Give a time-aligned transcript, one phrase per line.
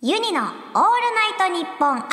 [0.00, 2.04] ユニのオールナイトニッポン愛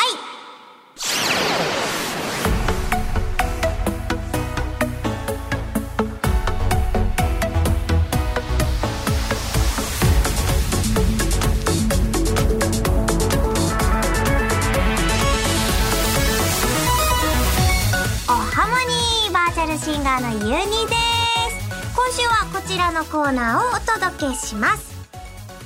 [18.27, 21.93] おハモニーバーチャルシンガーのユニです。
[21.95, 24.95] 今週はこちらのコーナーをお届けします。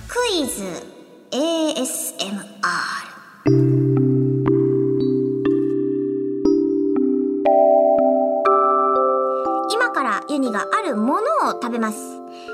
[0.10, 0.89] クイズ。
[1.32, 2.42] ASMR
[9.72, 11.98] 今からユニがあるものを食べます。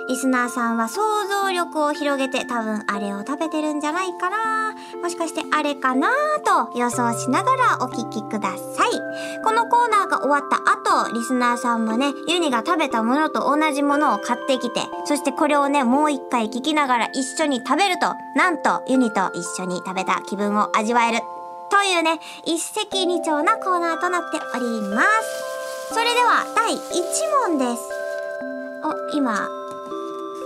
[0.10, 4.76] リスナーさんは想像力を広げて多分あれを食べてるんじゃないかな。
[5.02, 6.10] もしかしてあれかな
[6.44, 9.05] と予想しながらお聞きください。
[9.44, 21.20] このコーナーが終わった後リスナーさんもねユニが食べたものと同じものを買ってきてそしてこれをねもう一回聞きながら一緒に食べるとなんとユニと一緒に食べた気分を味わえる。
[21.72, 25.94] というね一石二鳥なコーナーとなっております。
[25.94, 26.80] それでは第1
[27.50, 27.82] 問です。
[28.84, 29.50] お今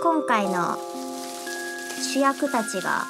[0.02, 0.78] 今回の
[2.14, 3.06] 主役たちが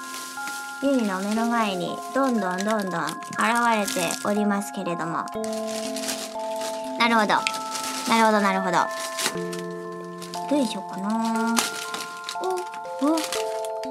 [0.81, 5.25] ユニの目の前にどんどんどんどん現れておりますけれども。
[6.97, 7.33] なるほど。
[8.07, 8.77] なるほどなるほど。
[10.49, 11.55] どうしょうかな。
[13.01, 13.17] おお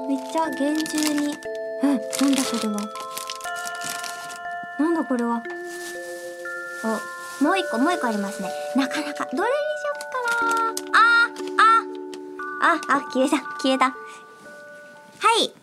[0.07, 1.37] めっちゃ厳重に。
[1.83, 1.85] え
[2.21, 2.79] なんだそれは。
[4.79, 5.43] なんだこれは。
[7.39, 8.49] おもう一個もう一個ありますね。
[8.75, 10.71] なかなかどれにしよっかな。
[10.97, 11.29] あ
[12.63, 13.85] あああ消えた消えた。
[13.85, 13.93] は
[15.39, 15.58] い。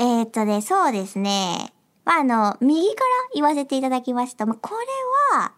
[0.00, 1.74] えー、っとね、そうですね。
[2.06, 5.52] まあ、あの、右から言わせていただきますと、まあ、これは、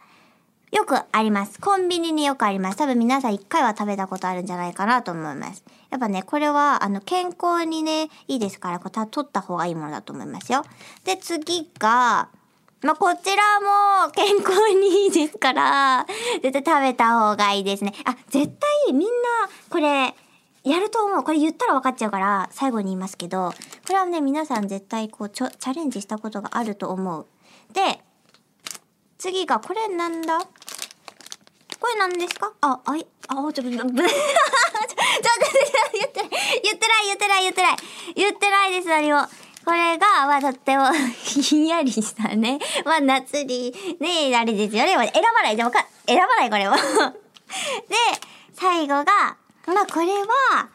[0.73, 1.61] よくあります。
[1.61, 2.77] コンビニによくあります。
[2.77, 5.63] 多分皆さん一回は食べたことあるんじゃないかなと思います。
[5.91, 10.65] やっぱね、これは、あの、健康にね、いいですから、こうた取った方がいいものだと思いますよ。
[11.05, 12.29] で、次が、
[12.83, 16.05] まあ、こちらも健康にいいですから、
[16.43, 17.95] 絶対食べた方がいいですね。
[18.05, 19.09] あ、絶対みんな、
[19.71, 20.17] これ、
[20.65, 21.25] やると思う。
[21.25, 23.53] これ言ったら分かっちゃうから、最後に言いますけど、
[23.87, 27.27] これはね、皆さん絶対こう、ちょ、チャレンジしたことがあると思う。
[27.73, 28.01] で、
[29.19, 30.39] 次が、これなんだ？
[30.39, 30.47] こ
[31.89, 32.53] れ何ですか？
[32.61, 34.05] あ、あい、あ、ちょっと、ちょ、ちょ、ちょ、ちょ、言
[36.75, 37.77] ってない、言ってない、言ってない、言ってない、
[38.15, 39.27] 言ってないです、何も。
[39.65, 42.59] これが、まあ、とっても、ひんやりしたね。
[42.85, 44.93] まあ、夏に、ね、あれですよね。
[45.13, 45.57] 選ばない。
[45.57, 46.75] でもか、選ばない、これも。
[46.77, 46.81] で、
[48.55, 49.37] 最後が、
[49.67, 50.69] まあ、これは、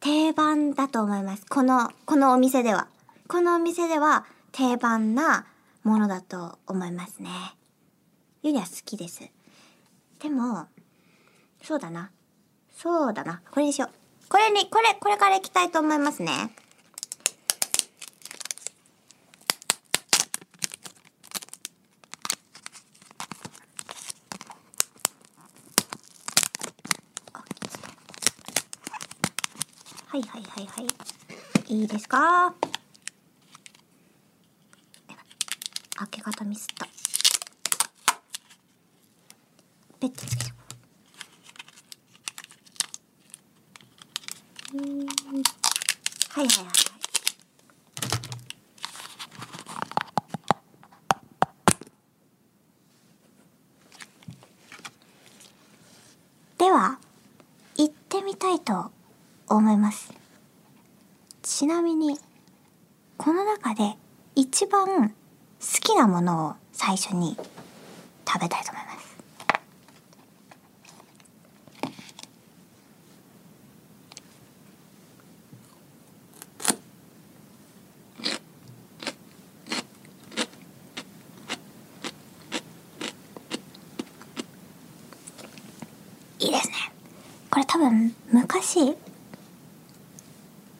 [0.00, 1.44] 定番だと思います。
[1.46, 2.86] この、このお店では。
[3.28, 5.46] このお店では、定番な
[5.82, 7.30] ものだと思いますね。
[8.42, 9.28] ユニは好きです。
[10.20, 10.66] でも、
[11.62, 12.10] そうだな。
[12.76, 13.42] そうだな。
[13.50, 14.28] これにしよう。
[14.28, 16.54] これに、これ、これから行きたいと思いますね。
[30.12, 31.74] はいはいはいはい。
[31.74, 32.54] いいですか？
[35.96, 36.86] 開け方ミスった。
[39.98, 40.54] ペットつけちゃ
[44.74, 44.80] おう。
[44.82, 46.74] うーんはいはいはいはい。
[56.58, 56.98] では、
[57.76, 58.92] 行ってみたいと
[59.48, 60.12] 思います。
[61.42, 62.18] ちなみに、
[63.16, 63.96] この中で
[64.36, 65.14] 一番好
[65.80, 67.36] きなものを最初に
[68.26, 69.12] 食べたいと思います。
[86.38, 86.74] いいですね。
[87.50, 88.96] これ多分昔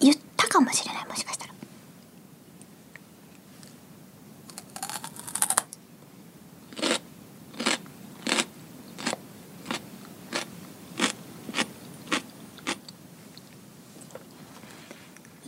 [0.00, 1.52] 言ったかもしれないもしかしたら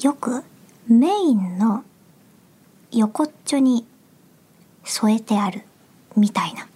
[0.05, 0.45] よく
[0.87, 1.83] メインの
[2.93, 3.87] 横っちょに
[4.85, 5.63] 添えてある
[6.15, 6.69] みたいな。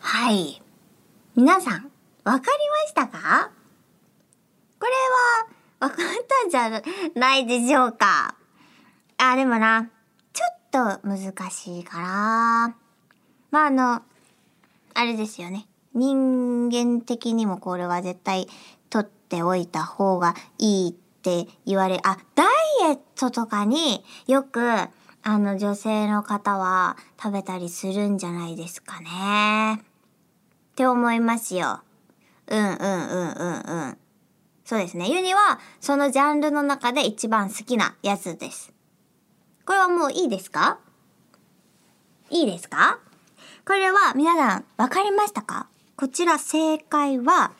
[0.00, 0.60] はい。
[1.34, 1.90] 皆さん、
[2.24, 2.42] わかりま
[2.88, 3.50] したか？
[4.78, 4.92] これ
[5.80, 5.96] は、わかっ
[6.28, 6.82] たんじゃ
[7.14, 8.34] ないでしょうか。
[9.16, 9.88] あ、でもな、
[10.70, 12.06] と難しいから。
[13.50, 14.02] まあ、あの、
[14.94, 15.66] あれですよね。
[15.94, 18.48] 人間的にもこれは絶対
[18.90, 24.60] 取っておいた方がいいって言われ、あ、ダイエットとかによく、
[25.22, 29.74] あの女性の方は食べたりするんじゃないですかね。
[29.74, 31.80] って思いますよ。
[32.46, 33.98] うんうんうんうんうん。
[34.64, 35.10] そうですね。
[35.10, 38.72] ユニはそのジャンルの中で一番好きなやつです。
[39.66, 40.78] これはもういいですか？
[42.30, 42.98] いいですか？
[43.66, 45.68] これは皆さんわかりましたか？
[45.96, 47.52] こちら正解は、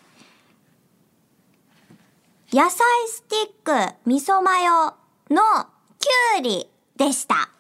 [2.52, 4.94] 野菜スティック味噌マヨ
[5.31, 5.67] の
[5.99, 7.50] きゅうりでした。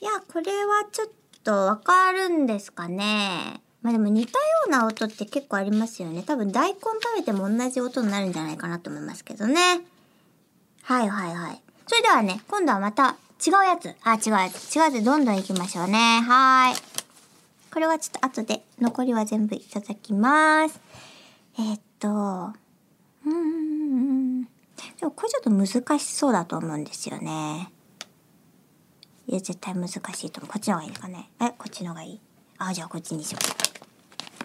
[0.00, 1.08] いや、これはちょっ
[1.44, 3.60] とわかるんですかね？
[3.82, 6.22] まあでも似たような音って結構ありますよね。
[6.22, 9.80] 多分大根食べても同じ音になるんじゃないかなと思いますけどね。
[10.82, 11.62] はいはいはい。
[11.90, 13.96] それではね、今度はまた違うやつ。
[14.04, 14.76] あ、違うやつ。
[14.76, 16.20] 違うやつどんどん行きましょうね。
[16.20, 16.80] はーい。
[17.74, 20.80] これはちょっと後で残りは全部いただきます。
[21.58, 22.52] えー、っと、
[23.26, 24.42] うん。
[24.44, 24.48] で
[25.02, 25.66] もこれちょっと難
[25.98, 27.72] しそうだと思うんですよね。
[29.26, 30.52] いや、絶対難しいと思う。
[30.52, 31.28] こっちの方がいいですかね。
[31.40, 32.20] え、こっちの方がいい？
[32.58, 33.38] あ、じゃあこっちにしよ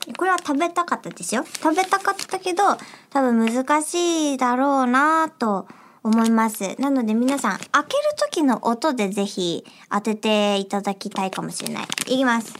[0.09, 0.13] う。
[0.15, 1.45] これは食べたかったですよ。
[1.45, 2.63] 食べたかったけど、
[3.11, 5.67] 多分難しいだろうなと
[6.05, 6.79] 思います。
[6.79, 7.87] なので皆さん、開ける
[8.19, 11.87] 時の音でぜひ当てていただきたいかもしれない。
[12.05, 12.53] いきます。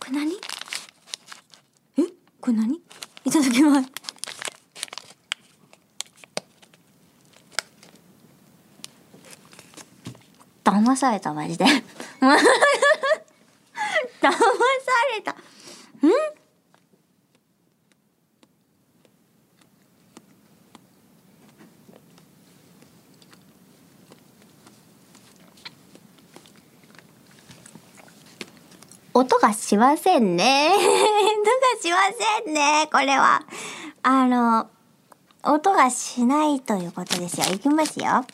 [0.00, 0.18] これ
[2.58, 2.78] 何？
[3.24, 3.90] いただきます。
[10.62, 11.64] 騙された、マジで。
[14.20, 14.38] 騙さ
[15.14, 15.32] れた。
[15.32, 15.36] ん？
[29.16, 30.72] 音がしませんね。
[30.74, 31.98] 音がしま
[32.44, 32.88] せんね。
[32.92, 33.42] これは。
[34.02, 34.68] あの、
[35.44, 37.46] 音がしないということですよ。
[37.54, 38.24] いきますよ。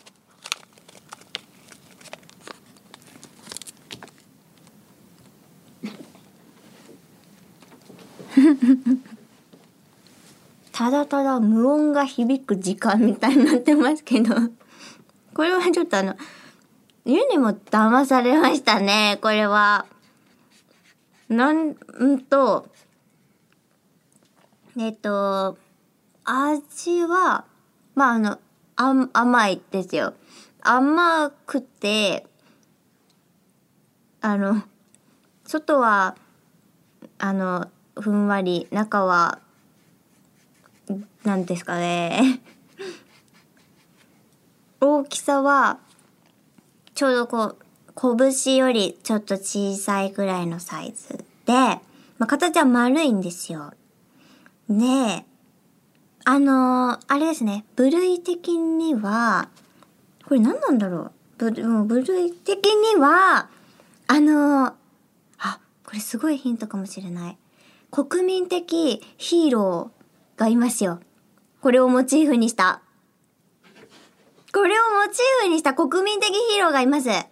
[10.72, 14.34] ただただ無音が響く時間みたいになってますけど
[15.34, 16.16] これはちょっとあの、
[17.04, 19.86] 湯にも騙されましたね、これは。
[21.28, 21.76] なんん
[22.28, 22.68] と、
[24.78, 25.56] えっと、
[26.24, 27.44] 味は、
[27.94, 28.38] まあ、あの、
[28.76, 30.14] あ甘いですよ。
[30.60, 32.26] 甘くて、
[34.20, 34.62] あの、
[35.44, 36.16] 外は、
[37.18, 39.38] あの、ふんわり、中は、
[41.24, 42.40] なんですかね。
[44.80, 45.78] 大きさは、
[46.94, 47.56] ちょうどこう、
[47.94, 51.52] 拳よりちょっと小さいぐらいのサイズで、
[52.18, 53.72] まあ、形は丸いんですよ。
[54.68, 55.24] で、
[56.24, 59.48] あのー、あれですね、部類的には、
[60.26, 63.48] これ何なんだろう部部類的には、
[64.06, 64.72] あのー、
[65.38, 67.38] あ、これすごいヒントかもしれない。
[67.90, 71.00] 国民的ヒーローがいますよ。
[71.60, 72.82] これをモチーフにした。
[74.52, 77.08] これをモチーフにした国民的ヒーローがいます。
[77.08, 77.28] ね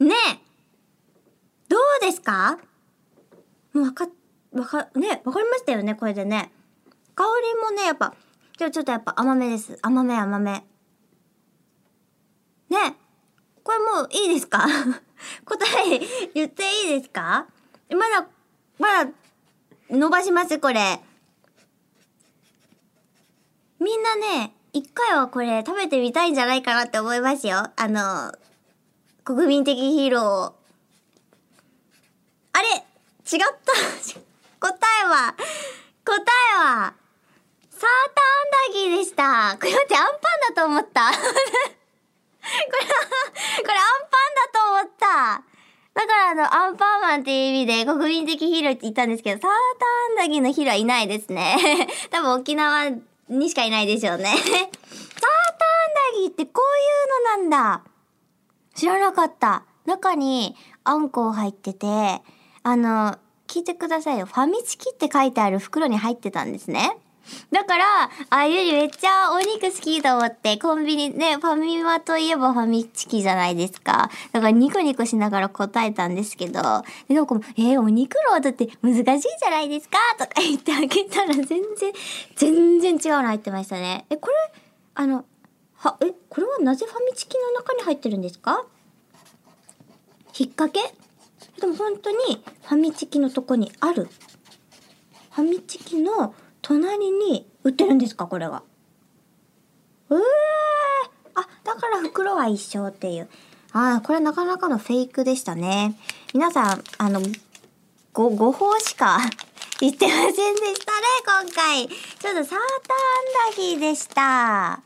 [0.00, 0.10] え
[1.68, 2.58] どうですか？
[3.72, 4.08] もうわか、
[4.52, 6.52] わか、ね、わかりましたよね、これでね。
[7.14, 8.14] 香りもね、やっぱ、
[8.56, 9.78] ちょ、ちょっとやっぱ甘めです。
[9.82, 10.64] 甘め甘め。
[12.68, 12.96] ね
[13.62, 14.66] これもういいですか？
[15.44, 16.00] 答え
[16.34, 17.46] 言っていいですか？
[17.90, 18.28] まだ、
[18.78, 19.10] まだ、
[19.90, 21.00] 伸ばします、これ。
[23.78, 27.70] みんなね、一回はこれ食べてみたいんじゃないかなって思いますよ。
[27.76, 28.32] あの、
[29.24, 30.54] 国民的ヒーローを。
[32.52, 33.72] あれ違った
[34.60, 35.34] 答えは、
[36.04, 36.22] 答
[36.54, 36.94] えは、
[37.70, 39.56] サーターアンダギーでした。
[39.58, 41.10] これ待って、アンパンだと思った。
[41.12, 41.28] これ、こ
[42.42, 45.55] れアンパンだと思った。
[45.96, 51.56] だからあの、アンパンマンっていう意味で国民的ヒーローって言ったんですけど、サーターアンダギーのヒーローはいないですね。
[52.12, 52.90] 多分沖縄
[53.30, 54.24] にしかいないでしょうね。
[54.28, 54.68] サーターアン
[56.12, 57.82] ダギーってこういうのなんだ。
[58.74, 59.64] 知らなかった。
[59.86, 61.86] 中にあんこ入ってて、
[62.62, 64.26] あの、聞いてくださいよ。
[64.26, 66.98] ファミチキって書いてある袋に入ってたんですね。
[67.50, 74.10] だから、あゆりめっちゃお肉好きと思って、コンビニね、ファミマといえばファミチキじゃないですか。
[74.32, 76.62] だからニコニコしながら答えたんですけど、
[77.08, 79.98] で、なんか、えー、お肉の音って難しいじゃないですか？
[80.18, 81.62] とか言ってあげたら全然、
[82.34, 84.06] 全然違うの入ってましたね。
[84.10, 84.34] え、これ、
[84.94, 85.24] あの、
[85.74, 88.64] は、え、これはなぜファミチキの中に入ってるんですか？
[90.38, 90.94] 引っ掛け？
[91.60, 92.16] でも本当に
[92.62, 94.08] ファミチキのとこにある。
[95.32, 96.34] ファミチキの
[96.66, 98.64] 隣に売ってるんですかこれが。
[100.10, 100.18] えー、
[101.36, 103.28] あ、だから袋は一緒っていう。
[103.70, 105.94] ああ、これなかなかのフェイクでしたね。
[106.34, 107.20] 皆さん、あの、
[108.12, 109.20] ご、誤報しか
[109.78, 111.06] 言ってませんでしたね、
[111.44, 111.88] 今回。
[111.88, 114.80] ちょっとサーターアンダギーでした。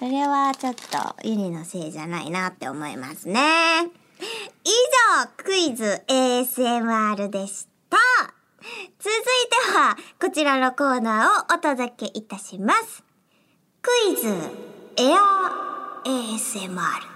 [0.00, 3.38] それはちょっとユニのせいじゃないなって思いますね。
[4.64, 4.70] 以
[5.20, 7.71] 上、クイズ ASMR でした。
[8.98, 13.04] 続いては、こちらのコーナーをお届けいたします。
[13.80, 14.28] クイズ
[14.96, 17.11] エア ASMR。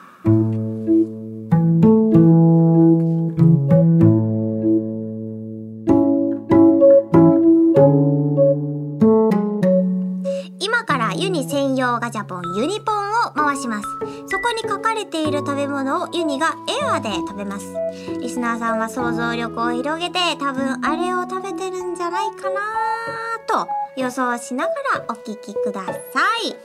[11.97, 13.89] ニ専用ガチャポンユニポンを回します。
[14.29, 17.67] そこに書かれている食べ物をユニがエアで食べます。
[18.21, 22.61] リスナーさんは想像力を広げて多分あれを食べてるんじゃないかな
[23.47, 25.93] と予想しながらお聞きくださ
[26.45, 26.57] い。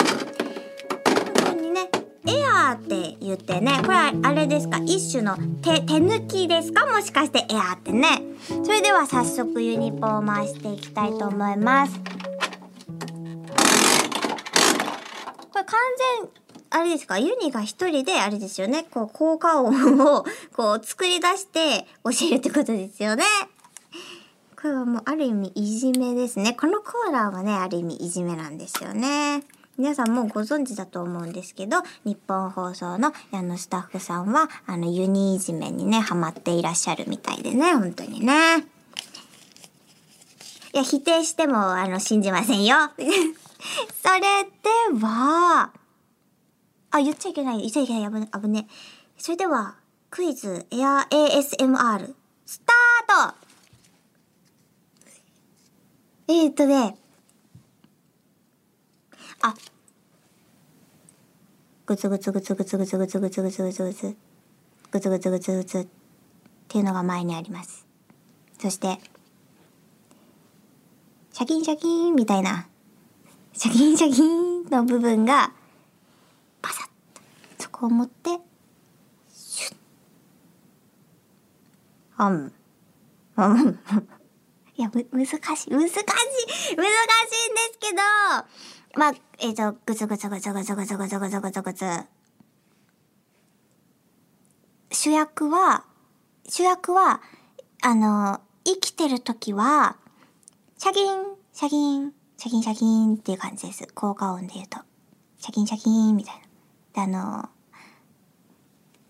[1.46, 1.90] 本当にね、
[2.28, 4.78] エアーって言ってね、これはあれですか？
[4.80, 6.86] 一種の手、手抜きですか？
[6.86, 8.24] もしかしてエアーってね。
[8.64, 12.00] それでは早速ユニポンを回していきたいと思います。
[15.72, 15.80] 完
[16.20, 16.30] 全、
[16.70, 17.18] あれですか？
[17.18, 18.84] ユニが一人であれですよね？
[18.92, 20.26] こう、効果音を、
[20.56, 23.24] こう、作り出して教えるってことですよね？
[24.62, 26.54] これはもうある意味いじめですね。
[26.60, 29.44] このコーナーはね、ある意味いじめなんですよね。
[29.78, 38.66] 皆さんもうご存知だと思うんですけど、日本放送のあのスタッフさんは、あのユニいじめにね、ハマっていらっしゃるみたいでね、本当にね。
[40.74, 42.76] いや、否定しても、あの、信じませんよ。
[44.02, 45.72] それでは、
[46.92, 47.60] あ、言っちゃいけない。
[47.60, 48.12] 言っちゃいけない。
[48.12, 48.68] 危ね、危ね。
[49.18, 49.76] それでは、
[50.10, 52.14] クイズエア ASMR、
[52.46, 53.36] スタート
[56.28, 56.98] えー、っとね、
[59.42, 59.54] あ、
[61.86, 64.16] ぐつぐつぐつぐつぐつぐつぐつぐつぐつぐつ、
[64.92, 65.88] ぐつぐつぐつぐつっ
[66.68, 67.86] ていうのが前にあります。
[68.60, 68.98] そして、
[71.32, 72.68] シャキンシャキンみたいな、
[73.54, 75.52] シャキンシャキンの部分が、
[76.62, 77.22] パサッと、
[77.60, 78.30] そこを持って、
[79.34, 79.76] シュッ。
[82.18, 82.54] あん。
[83.36, 83.80] あん。
[84.76, 88.02] いや、む、難しい、難しい、難しいんですけど、
[88.96, 91.86] まあ、えっ、と、ぐつぐつぐつぐつぐつぐつぐつぐつぐつ。
[94.92, 95.86] 主役は、
[96.48, 97.22] 主役は、
[97.82, 99.98] あの、生きてる時は、
[100.78, 103.88] シャキン、シャキン、シャキンシャキンっていう感じです。
[103.94, 104.80] 効果音で言うと。
[105.38, 106.36] シャキンシャキンみたい
[106.96, 107.06] な。
[107.06, 107.50] で、あの、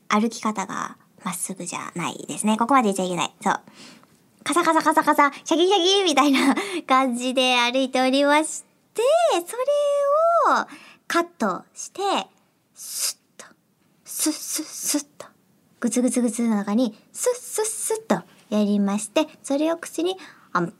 [0.09, 2.57] 歩き方がまっすぐじゃないですね。
[2.57, 3.33] ここまで言っちゃいけない。
[3.39, 3.61] そう。
[4.43, 6.53] カサカサカサカサ、シャキンシャキンみたいな
[6.85, 9.01] 感じで歩いておりまして、
[9.47, 9.55] そ
[10.51, 10.67] れを
[11.07, 12.01] カットして、
[12.73, 13.45] スッと、
[14.03, 15.27] スッスッスッと、
[15.79, 20.17] グツグツグツの中に、スッスッスッとやりまして、それを口に、
[20.51, 20.73] あん、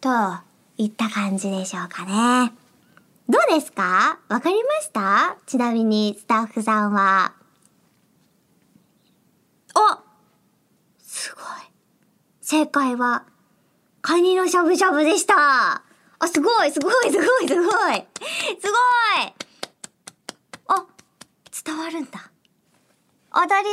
[0.00, 0.45] と、
[0.78, 2.52] いった感じでしょうかね。
[3.28, 4.18] どうですか？
[4.28, 5.36] わかりました？
[5.46, 7.34] ちなみにスタッフさんは。
[9.74, 9.80] お
[11.00, 11.44] すごい。
[12.40, 13.24] 正解は、
[14.00, 15.82] カニのしゃぶしゃぶでした。
[16.18, 17.56] あ、すごい、すごい、すごい、すごい。
[17.56, 18.04] すごい
[20.68, 20.86] あ、
[21.64, 22.30] 伝わるんだ。
[23.32, 23.70] 当たりで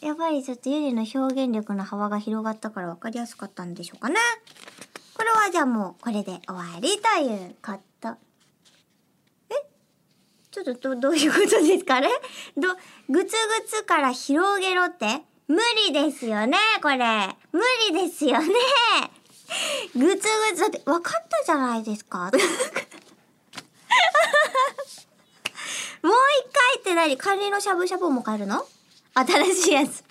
[0.00, 0.06] す。
[0.06, 4.16] やっぱりちょっとゆりの表現力の幅が広がったから分かりやすかったんでしょうかね。
[5.18, 8.08] これはじゃあもうこれで終わりということ。
[9.50, 9.54] え？
[10.52, 12.00] ちょっとど、どういうことですか？
[12.00, 12.08] ね
[12.56, 12.68] ど、
[13.08, 15.22] ぐつぐつから広げろって？
[15.48, 15.58] 無
[15.88, 16.96] 理ですよねこれ。
[17.50, 17.60] 無
[17.90, 18.48] 理ですよね
[19.94, 22.30] ぐつぐつ、だって分かったじゃないですか。
[22.30, 22.42] もう一
[26.04, 27.16] 回って何？
[27.16, 28.64] カニのしゃぶしゃぶも買えるの？
[29.14, 30.04] 新しいやつ。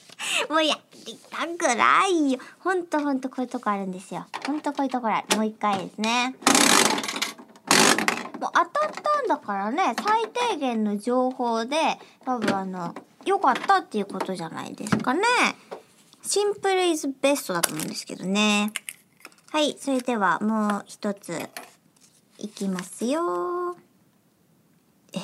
[0.48, 2.38] もういいやりたくないよ。
[2.60, 4.26] ほんとほんとこういうとこあるんですよ。
[4.46, 5.36] ほんとこういうところある。
[5.36, 6.34] もう一回ですね。
[8.40, 11.76] もう当たったんだからね、最低限の情報で、
[12.24, 12.94] 多分あの、
[13.24, 15.22] 良かったっていうことじゃないですかね。
[16.22, 18.72] シンプルイズベストだと思うんですけどね。
[19.54, 21.48] はい、それではもう一つ
[22.38, 23.76] いきますよ
[25.14, 25.18] え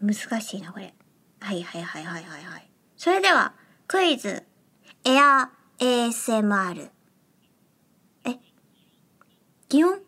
[0.00, 0.92] 難しいなこれ
[1.40, 2.71] はいはいはいはいはいはい
[3.02, 3.52] それでは
[3.88, 4.44] クイズ。
[5.04, 6.88] エア ASMR
[8.24, 8.38] え？
[9.68, 9.98] 擬音？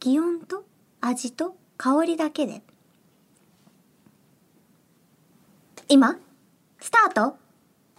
[0.00, 0.64] 擬音と？
[1.02, 1.54] 味と？
[1.76, 2.62] 香りだけで。
[5.90, 6.16] 今？
[6.80, 7.36] スタート？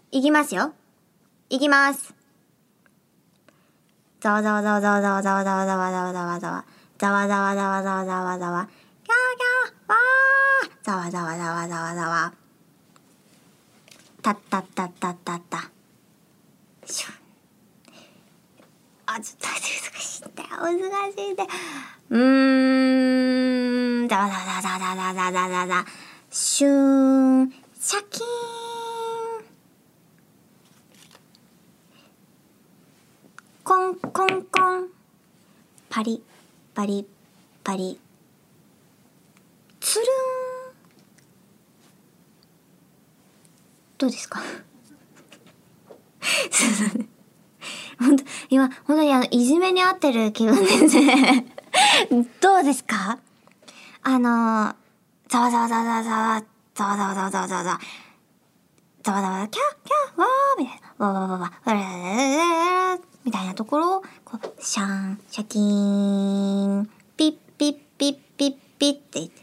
[0.10, 0.74] いきますよ。
[1.52, 2.16] いきます。
[4.20, 6.40] ざわざわざわざわざわざわざわざわざわざわ
[6.98, 8.81] ざわざわざわざわざわざわざわ
[9.88, 10.70] わー。
[10.84, 12.34] ざわざわざわざわざわ。
[14.22, 15.72] たったったったったった。
[16.86, 17.08] しょ
[19.06, 19.62] あちょっと難
[20.02, 20.50] しいんだよ。
[20.60, 21.50] 難しいんだよ。
[22.10, 24.08] うーん。
[24.12, 25.86] ざわざわざわざわざわざわざわ
[26.30, 27.50] シーン
[27.80, 29.46] シャキーン
[33.64, 34.90] コンコンコン
[35.90, 36.22] パリ
[36.74, 37.08] パリ
[37.64, 38.01] パリ
[39.92, 40.06] つるん。
[43.98, 44.40] どうですか？
[48.00, 51.46] 本当今本当にあのいじめに合ってる気分ですね。
[52.40, 53.20] どうですか？
[54.04, 54.74] あの
[55.28, 56.44] ざわざわざわざわ
[56.74, 57.80] ざわざわざわざわざわざわざわ
[59.04, 65.62] ざわざわキャッキャッわーみたいなわわわわわわみたいなところをこうシャンシャキー
[66.82, 69.41] ンピッピッピッピッピッって言って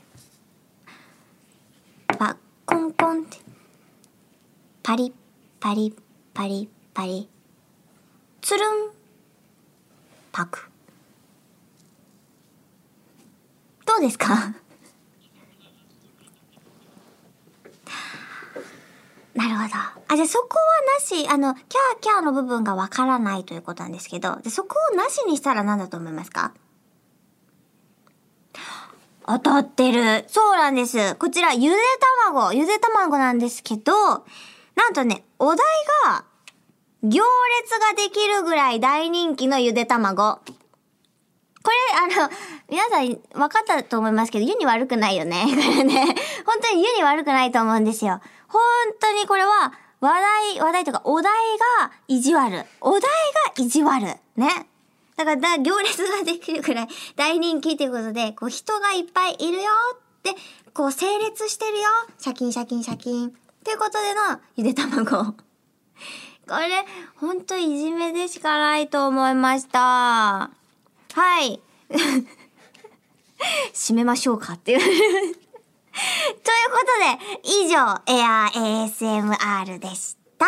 [2.68, 3.38] コンコンって
[4.82, 5.12] パリッ
[5.58, 5.94] パリ
[6.34, 7.26] パリパリ
[8.42, 8.90] つるん
[10.32, 10.60] パク。
[13.86, 14.28] どうですか？
[19.34, 19.74] なるほど。
[20.08, 20.64] あ、じゃあそこは
[21.00, 26.52] なし、あの、キャーキャーの部分がわからないということなんですけど、でそこをなしにしたら何だと思いますか？
[29.28, 30.24] 当たってる。
[30.26, 31.14] そうなんです。
[31.16, 31.76] こちら、ゆで
[32.24, 33.92] 卵、ゆで卵なんですけど、
[34.74, 35.58] なんとね、お題
[36.06, 36.24] が、
[37.02, 37.22] 行
[37.60, 40.38] 列ができるぐらい大人気のゆで卵。
[41.62, 41.70] こ
[42.14, 42.30] れ、あの、
[42.70, 43.20] 皆さん分
[43.54, 45.44] かったと思いますけど、湯に悪くないよね。
[45.44, 46.06] これね。
[46.46, 48.22] 本当に湯に悪くないと思うんですよ。
[48.48, 48.62] 本
[48.98, 50.20] 当にこれは、話
[50.54, 51.34] 題、話題とか、お題
[51.80, 52.64] が意地悪。
[52.80, 53.08] お題が
[53.56, 54.04] 意地悪。
[54.36, 54.68] ね。
[55.18, 59.64] だからだ、行列ができるくらい大人気ということで、こう人がいっぱいいるよ
[59.96, 60.30] って、
[60.72, 61.86] こう整列してるよ。
[62.18, 63.32] シャキンシャキンシャキン。
[63.64, 65.32] ということでのゆで卵。
[65.32, 65.34] こ
[66.46, 66.84] れ、
[67.16, 69.80] ほんといじめでしかないと思いました。
[69.80, 70.50] は
[71.42, 71.60] い。
[73.74, 74.78] 締めましょうかっていう。
[74.78, 75.42] というこ
[77.42, 77.74] とで、以上、
[78.06, 80.46] エアー ASMR でした。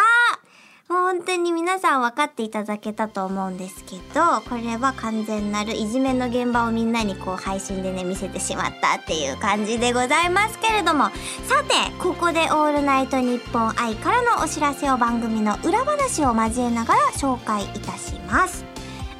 [0.90, 11.04] 本当に皆さん分かっていただけたと思うんですけど、これは完全なるいじめの現場をみんなにこう配信でね見せてしまったっていう感じでございますけれども、
[11.44, 18.64] さて、ここでオールナイトニッポン愛からのお知らせを番組の裏話を交えながら紹介いたします。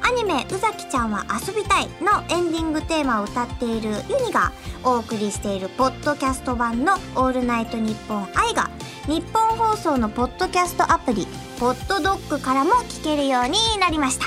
[0.01, 4.51] アニメ「宇崎ちゃんは遊びたい」のエンディングテーマを歌っているユニが
[4.83, 8.69] お送りしているポッドキャスト版の「オールナイトニッポン愛」が
[9.11, 11.27] 日本放送のポッドキャストアプリ
[11.59, 14.25] 「ポッドドッグ」からも聞けるようになりました。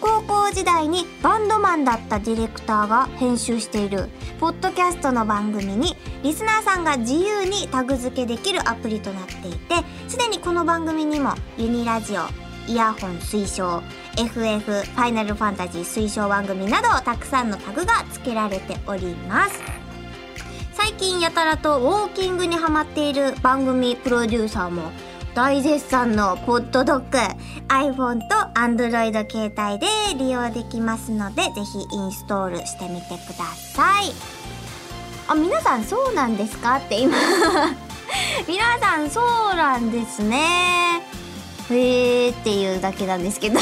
[0.00, 9.74] 高校時代にバンドマンだったディレクターが編集しているポッドキャストの番組にリスナーさんが自由にタグ付けできるアプリとなっていて
[10.06, 12.22] すでにこの番組にもユニラジオ
[12.68, 13.82] イヤホン推奨
[14.16, 19.79] FF ファイナルファンタジー推奨番組などたくさんのタグが付けられております。
[21.00, 24.92] 近やたらとウォーキングにハマっている番組プロデューサーも
[25.34, 27.16] 大絶賛のポッドドッグ
[27.68, 29.86] iPhone と Android 携帯で
[30.18, 34.12] 利用できますのでぜひインストールしてみてください。
[35.26, 37.16] あ皆さんそうなんですかって今。
[38.46, 41.02] 皆さんそうなんですね。
[41.70, 43.58] へーっていうだけなんですけど。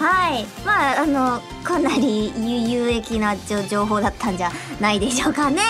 [0.00, 0.46] はい。
[0.64, 2.32] まああのかなり
[2.70, 5.60] 有益な情報だったんじゃないでしょうかね。
[5.60, 5.66] は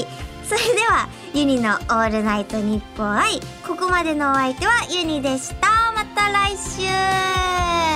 [0.00, 0.06] い。
[0.44, 5.92] それではユニの「オールナイトニッポン愛」ここまでのお相手はユニでした。
[5.94, 7.87] また来週。